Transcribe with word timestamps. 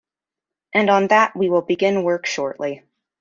And 0.73 0.89
on 0.89 1.09
that 1.09 1.35
we 1.35 1.47
will 1.51 1.61
begin 1.61 2.01
work 2.01 2.25
shortly. 2.25 2.81